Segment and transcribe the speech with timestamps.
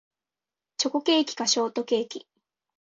[0.77, 2.25] チョコケーキかショートケーキ